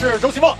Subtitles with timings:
[0.00, 0.56] 是周奇墨。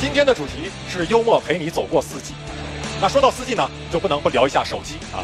[0.00, 2.32] 今天的主题是幽默陪你走过四季。
[3.00, 5.18] 那说到四季呢，就不能不聊一下手机啊。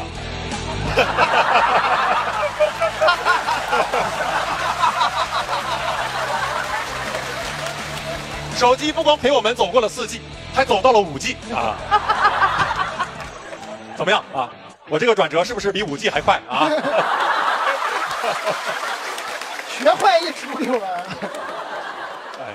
[8.57, 10.19] 手机不光陪我们走过了四季，
[10.53, 11.77] 还走到了五 G 啊！
[13.95, 14.49] 怎么样啊？
[14.89, 16.69] 我这个转折是不是比五 G 还快啊？
[19.79, 21.05] 学坏一出溜了。
[22.39, 22.53] 哎，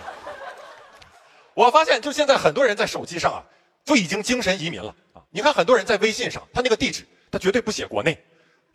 [1.55, 3.43] 我发现就现在很多人在手机上啊，
[3.83, 5.23] 就已经精神移民了啊！
[5.31, 8.23] 你看很多人在微信上，他那个地址他绝对不写国内，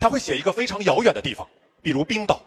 [0.00, 1.46] 他会写一个非常遥远的地方，
[1.80, 2.40] 比如冰岛。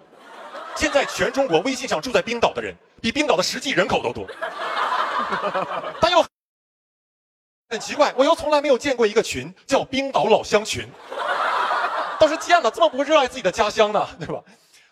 [0.76, 4.28] 现在全中国微信上住在冰岛的人，比冰岛的实际人口都多。
[6.02, 6.26] 但又
[7.70, 10.86] 很奇怪，我又从来没有见过一个群叫冰岛老乡群。
[12.20, 14.42] 倒是见了，这么不热爱自己的家乡呢，对吧？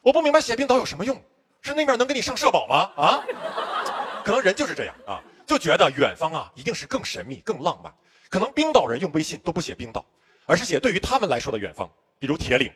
[0.02, 1.16] 我不明白写冰岛有什么用，
[1.62, 2.92] 是那面能给你上社保吗？
[2.95, 3.23] 啊？
[4.23, 7.94] 可能人就是这样啊，就觉得远方啊一定是更神秘、更浪漫。
[8.30, 10.06] 可能冰岛人用微信都不写冰岛，
[10.45, 12.72] 而是写对于他们来说的远方，比如铁岭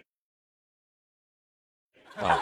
[2.18, 2.40] 啊。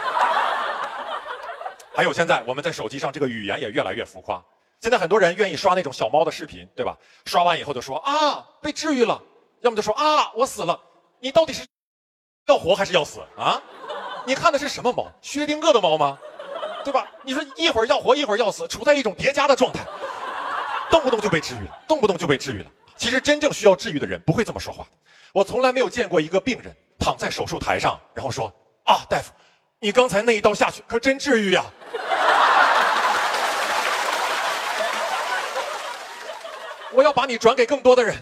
[1.95, 4.44] 还有现在我们在手机上这个语言也越来越浮夸。
[4.81, 6.97] 现在很多人愿意刷那种小猫的视频，对吧？
[7.25, 9.22] 刷完以后就说啊被治愈了，
[9.61, 10.77] 要么就说啊我死了。
[11.19, 11.66] 你到底是
[12.47, 13.61] 要活还是要死啊？
[14.25, 15.11] 你看的是什么猫？
[15.21, 16.17] 薛定谔的猫吗？
[16.83, 17.07] 对吧？
[17.23, 19.79] 你说一会儿要活一会儿要死，处在一种叠加的状态，
[20.89, 22.66] 动不动就被治愈了，动不动就被治愈了。
[22.97, 24.85] 其实真正需要治愈的人不会这么说话。
[25.31, 29.31] 我从来没有见过一个病人躺在手术台上，然后说啊大夫，
[29.79, 31.63] 你刚才那一刀下去可真治愈呀。
[36.91, 38.16] 我要把你转给更多的人。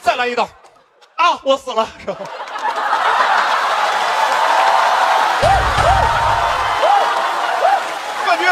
[0.00, 0.48] 再来一刀，
[1.26, 2.16] 啊，我死了，是吧？
[8.24, 8.48] 冠军。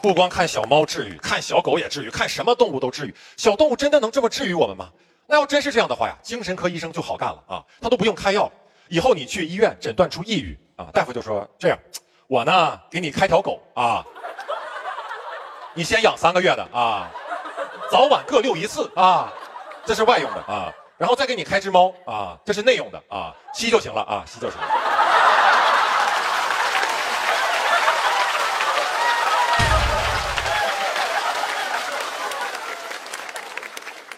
[0.00, 3.14] 不光看小猫治愈，看小狗也治愈，看什么动物都治愈。
[3.36, 4.88] 小动物真的能这么治愈我们吗？
[5.26, 8.48] 那要真是这样的话呀，精神科医生就好干了啊，他都不用开药。
[8.86, 11.76] 以后你去医院诊断出抑郁啊，大夫就说这样，
[12.28, 14.04] 我呢给你开条狗啊，
[15.74, 17.10] 你先养三个月的啊，
[17.90, 19.32] 早晚各遛一次啊，
[19.84, 24.66] 这是外用的啊，然后再给你开只猫啊，这是内用的啊，吸就行了啊，吸就行了。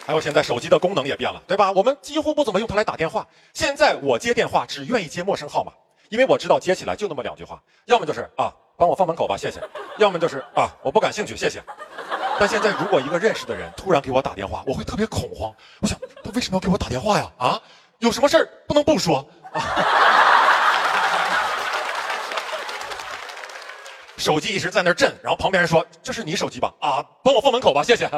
[0.05, 1.71] 还有现在手机的功能也变了，对吧？
[1.71, 3.25] 我们几乎不怎么用它来打电话。
[3.53, 5.71] 现在我接电话只愿意接陌生号码，
[6.09, 9.59] 因为我知道接起来就那么两句话，要么就是啊，帮我放门口吧，谢谢；
[9.97, 11.59] 要么就是啊，我不感兴趣，谢谢。
[12.39, 15.53] 但现在如果一个认识的人突然给我打电话，我会特别恐慌。
[15.79, 17.31] 我想他为什么要给我打电话呀？
[17.37, 17.61] 啊，
[17.99, 19.61] 有什么事儿不能不说啊？
[24.17, 26.73] 手机一直在那震，然后旁边人说：“这是你手机吧？
[26.79, 28.09] 啊，帮我放门口吧，谢谢。”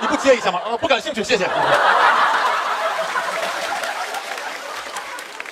[0.00, 0.60] 你不接一下吗？
[0.60, 1.48] 啊，不感兴趣，谢谢。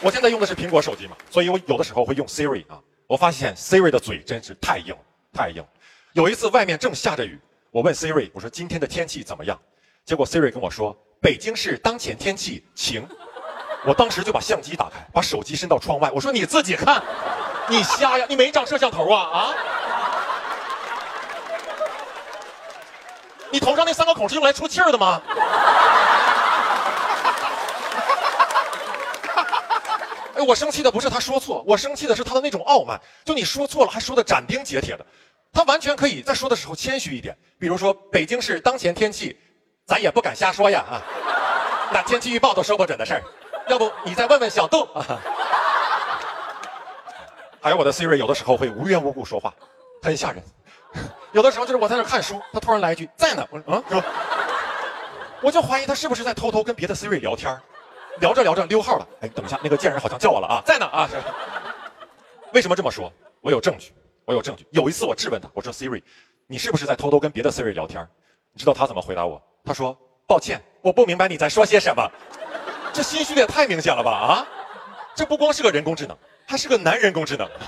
[0.00, 2.78] 我现在用的是苹果手机嘛，所以我有的时候会用 Siri 啊。
[3.06, 4.94] 我发现 Siri 的嘴真是太硬，
[5.32, 5.64] 太硬。
[6.12, 7.40] 有一次外面正下着雨，
[7.74, 9.60] 我问 Siri，我说今天的天气怎么样？
[10.04, 13.04] 结果 Siri 跟我说北京市当前天气晴。
[13.84, 17.02] 我当时就把相机打开，把手机伸到窗外，我说你自己看，
[17.68, 18.26] 你瞎呀？
[18.28, 19.22] 你没长摄像头啊？
[19.22, 19.54] 啊？
[23.50, 25.20] 你头上那三个孔是用来出气儿的吗？
[30.36, 33.00] 哎，我生气的不是他说错，我生气的是他的那种傲慢。
[33.24, 35.04] 就你说错了，还说的斩钉截铁的，
[35.54, 37.36] 他完全可以在说的时候谦虚一点。
[37.58, 39.38] 比如说北京市当前天气，
[39.86, 41.00] 咱也不敢瞎说呀啊，
[41.92, 43.22] 那天气预报都说不准的事儿，
[43.68, 45.20] 要不你再问问小杜啊。
[47.62, 49.54] 还有我的 Siri 有的时候会无缘无故说话，
[50.02, 50.42] 很吓人。
[51.32, 54.04] 有的时候就是我在那看书，他突然来一句在呢，我说嗯，是吧？
[55.40, 57.58] 我就怀疑他是不是在偷偷跟别的 Siri 聊天
[58.20, 59.08] 聊着聊着溜号了。
[59.22, 61.08] 哎，等一下，那个贱人好像叫我了啊，在呢啊。
[62.52, 63.12] 为什么这么说？
[63.40, 63.92] 我有证据，
[64.24, 64.66] 我有证据。
[64.70, 66.02] 有一次我质问他，我说 Siri，
[66.46, 68.06] 你是不是在偷偷跟别的 Siri 聊天
[68.52, 69.42] 你知道他怎么回答我？
[69.64, 72.10] 他说抱歉，我不明白你在说些什么。
[72.92, 74.46] 这心虚的也太明显了吧啊！
[75.14, 76.16] 这不光是个人工智能，
[76.46, 77.48] 还是个男人工智能。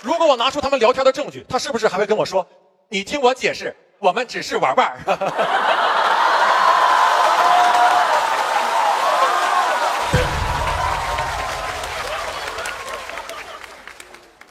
[0.00, 2.46] 如果我拿出他们聊天的证据，他是不是还会跟我说
[2.88, 4.96] ：“你听我解释，我们只是玩玩。”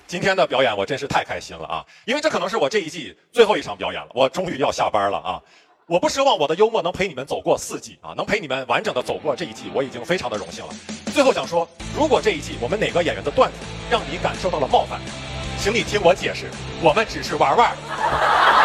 [0.08, 1.86] 今天的表演我真是太开心了啊！
[2.06, 5.42] 因为这可能是我这一季最后一场表演了，我终于要下班了啊！
[5.86, 10.74] 我不奢望我的幽默能陪你们走过四季啊，能陪你们完整的走过这一季，我已经非常的荣幸了。
[11.14, 13.58] 最后想说，如果这一季我们哪个演员的段子
[13.90, 15.02] 让你感受到了冒犯，
[15.60, 16.46] 请你听我解释，
[16.82, 18.57] 我们只是玩玩。